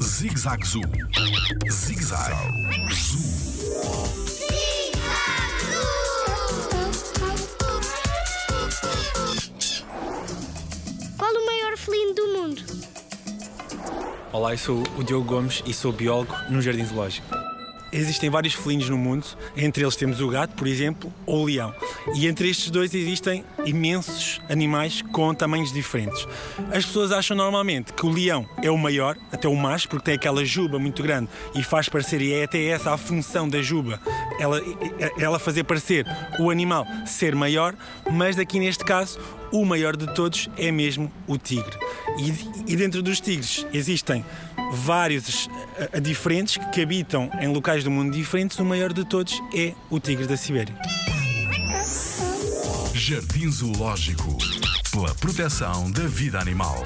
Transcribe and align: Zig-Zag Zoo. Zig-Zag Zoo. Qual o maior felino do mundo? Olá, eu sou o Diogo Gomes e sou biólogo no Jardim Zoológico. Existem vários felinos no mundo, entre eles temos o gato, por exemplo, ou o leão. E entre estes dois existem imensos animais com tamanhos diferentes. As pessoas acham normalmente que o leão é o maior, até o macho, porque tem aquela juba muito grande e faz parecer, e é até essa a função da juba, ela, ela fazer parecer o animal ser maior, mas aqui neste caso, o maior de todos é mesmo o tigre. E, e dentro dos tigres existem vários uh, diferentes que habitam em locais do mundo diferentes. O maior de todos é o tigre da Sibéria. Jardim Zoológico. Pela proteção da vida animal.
Zig-Zag 0.00 0.64
Zoo. 0.64 0.82
Zig-Zag 1.68 2.32
Zoo. 2.92 3.18
Qual 11.18 11.32
o 11.32 11.46
maior 11.46 11.76
felino 11.76 12.14
do 12.14 12.26
mundo? 12.28 12.62
Olá, 14.32 14.52
eu 14.52 14.58
sou 14.58 14.82
o 14.96 15.02
Diogo 15.02 15.24
Gomes 15.24 15.62
e 15.66 15.74
sou 15.74 15.92
biólogo 15.92 16.32
no 16.48 16.62
Jardim 16.62 16.84
Zoológico. 16.84 17.43
Existem 17.94 18.28
vários 18.28 18.54
felinos 18.54 18.88
no 18.88 18.98
mundo, 18.98 19.24
entre 19.56 19.84
eles 19.84 19.94
temos 19.94 20.20
o 20.20 20.28
gato, 20.28 20.56
por 20.56 20.66
exemplo, 20.66 21.14
ou 21.24 21.42
o 21.42 21.44
leão. 21.44 21.72
E 22.16 22.26
entre 22.26 22.50
estes 22.50 22.68
dois 22.68 22.92
existem 22.92 23.44
imensos 23.64 24.40
animais 24.50 25.00
com 25.12 25.32
tamanhos 25.32 25.72
diferentes. 25.72 26.26
As 26.72 26.84
pessoas 26.84 27.12
acham 27.12 27.36
normalmente 27.36 27.92
que 27.92 28.04
o 28.04 28.10
leão 28.10 28.48
é 28.60 28.70
o 28.70 28.76
maior, 28.76 29.16
até 29.30 29.46
o 29.46 29.54
macho, 29.54 29.88
porque 29.88 30.06
tem 30.06 30.14
aquela 30.14 30.44
juba 30.44 30.76
muito 30.76 31.04
grande 31.04 31.28
e 31.54 31.62
faz 31.62 31.88
parecer, 31.88 32.20
e 32.20 32.32
é 32.32 32.42
até 32.42 32.64
essa 32.64 32.92
a 32.92 32.98
função 32.98 33.48
da 33.48 33.62
juba, 33.62 34.00
ela, 34.40 34.60
ela 35.16 35.38
fazer 35.38 35.62
parecer 35.62 36.04
o 36.40 36.50
animal 36.50 36.84
ser 37.06 37.36
maior, 37.36 37.76
mas 38.10 38.38
aqui 38.40 38.58
neste 38.58 38.84
caso, 38.84 39.20
o 39.52 39.64
maior 39.64 39.96
de 39.96 40.12
todos 40.14 40.50
é 40.56 40.72
mesmo 40.72 41.12
o 41.28 41.38
tigre. 41.38 41.78
E, 42.18 42.72
e 42.72 42.76
dentro 42.76 43.02
dos 43.02 43.20
tigres 43.20 43.64
existem 43.72 44.24
vários 44.72 45.46
uh, 45.46 46.00
diferentes 46.00 46.58
que 46.72 46.82
habitam 46.82 47.30
em 47.40 47.48
locais 47.48 47.84
do 47.84 47.90
mundo 47.90 48.12
diferentes. 48.12 48.58
O 48.58 48.64
maior 48.64 48.92
de 48.92 49.04
todos 49.04 49.40
é 49.54 49.72
o 49.90 50.00
tigre 50.00 50.26
da 50.26 50.36
Sibéria. 50.36 50.74
Jardim 52.94 53.50
Zoológico. 53.50 54.36
Pela 54.90 55.14
proteção 55.16 55.90
da 55.90 56.06
vida 56.06 56.38
animal. 56.38 56.82